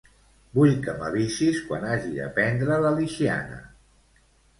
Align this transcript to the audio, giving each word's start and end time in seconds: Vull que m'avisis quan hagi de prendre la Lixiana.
Vull 0.59 0.71
que 0.85 0.93
m'avisis 1.01 1.59
quan 1.67 1.85
hagi 1.89 2.09
de 2.15 2.29
prendre 2.39 2.79
la 2.87 2.95
Lixiana. 3.01 3.61